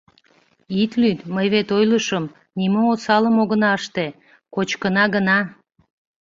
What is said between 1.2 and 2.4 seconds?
мый вет ойлышым,